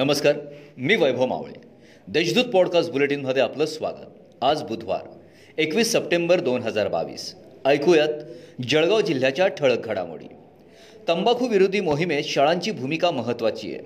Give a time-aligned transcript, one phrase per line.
[0.00, 0.36] नमस्कार
[0.76, 1.60] मी वैभव मावळे.
[2.08, 4.06] देशदूत पॉडकास्ट बुलेटिनमध्ये आपलं स्वागत.
[4.42, 5.10] आज बुधवार
[5.58, 7.34] एकवीस सप्टेंबर दोन हजार बावीस.
[7.66, 8.08] ऐकूयात
[8.68, 10.24] जळगाव जिल्ह्याच्या ठळक घडामोडी.
[11.08, 13.80] तंबाखू विरोधी मोहिमेत शाळांची भूमिका महत्त्वाची आहे.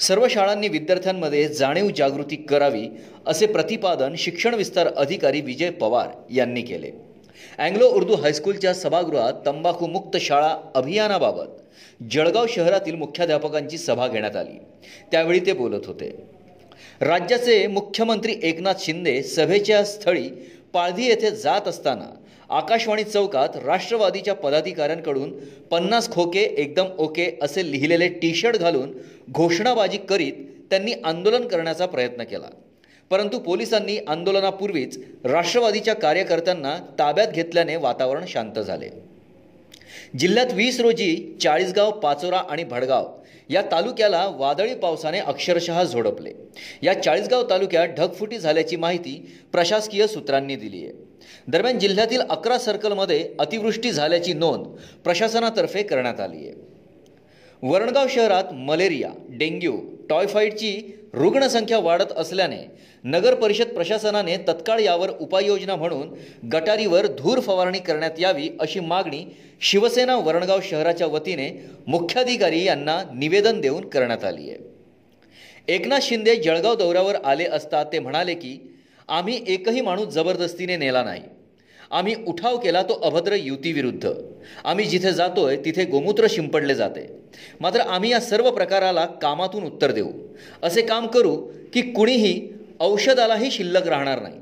[0.00, 2.88] सर्व शाळांनी विद्यार्थ्यांमध्ये जाणीव जागृती करावी
[3.26, 7.11] असे प्रतिपादन शिक्षण विस्तार अधिकारी विजय पवार यांनी केले.
[7.58, 14.58] अँग्लो उर्दू हायस्कूलच्या सभागृहात तंबाखूमुक्त शाळा अभियानाबाबत जळगाव शहरातील मुख्याध्यापकांची सभा घेण्यात आली.
[15.10, 16.08] त्यावेळी ते बोलत होते.
[17.00, 20.28] राज्याचे मुख्यमंत्री एकनाथ शिंदे सभेच्या स्थळी
[20.72, 22.10] पाळधी येथे जात असताना
[22.50, 25.30] आकाशवाणी चौकात राष्ट्रवादीच्या पदाधिकाऱ्यांकडून
[25.70, 28.92] पन्नास खोके एकदम ओके असे लिहिलेले टी शर्ट घालून
[29.30, 30.32] घोषणाबाजी करीत
[30.70, 32.48] त्यांनी आंदोलन करण्याचा प्रयत्न केला.
[33.12, 38.88] परंतु पोलिसांनी आंदोलनापूर्वीच राष्ट्रवादीच्या कार्यकर्त्यांना ताब्यात घेतल्याने वातावरण शांत झाले.
[40.18, 43.12] जिल्ह्यात वीस रोजी चाळीसगाव पाचोरा आणि भडगाव
[43.50, 46.32] या तालुक्याला वादळी पावसाने अक्षरशः झोडपले.
[46.82, 50.92] या चाळीसगाव तालुक्यात ढगफुटी झाल्याची माहिती प्रशासकीय सूत्रांनी दिली आहे.
[51.48, 54.66] दरम्यान जिल्ह्यातील अकरा सर्कलमध्ये अतिवृष्टी झाल्याची नोंद
[55.04, 56.71] प्रशासनातर्फे करण्यात आली आहे.
[57.62, 59.72] वरणगाव शहरात मलेरिया डेंग्यू
[60.08, 62.56] टॉयफॉईडची रुग्णसंख्या वाढत असल्याने
[63.04, 66.08] नगर परिषद प्रशासनाने तत्काळ यावर उपाययोजना म्हणून
[66.48, 69.24] गटारीवर धूर फवारणी करण्यात यावी अशी मागणी
[69.60, 71.48] शिवसेना वरणगाव शहराच्या वतीने
[71.86, 74.58] मुख्याधिकारी यांना निवेदन देऊन करण्यात आली आहे.
[75.68, 78.58] एकनाथ शिंदे जळगाव दौऱ्यावर आले असता ते म्हणाले की
[79.08, 81.22] आम्ही एकही माणूस जबरदस्तीने नेला नाही.
[81.92, 84.08] आम्ही उठाव केला तो अभद्र युतीविरुद्ध
[84.64, 87.06] आम्ही जिथे जातोय तिथे गोमूत्र शिंपडले जाते.
[87.60, 90.10] मात्र आम्ही या सर्व प्रकाराला कामातून उत्तर देऊ.
[90.62, 91.36] असे काम करू
[91.72, 92.48] की कुणीही
[92.80, 94.34] औषधालाही शिल्लक राहणार नाही.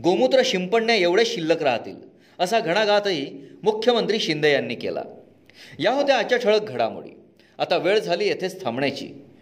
[0.00, 1.96] गोमूत्र शिंपडण्या एवढे शिल्लक राहतील
[2.38, 5.02] असा घणाघातही मुख्यमंत्री शिंदे यांनी केला.
[5.78, 7.10] या होत्या आजच्या ठळक घडामोडी.
[7.58, 9.08] आता वेळ झाली येथेच थांबण्याची.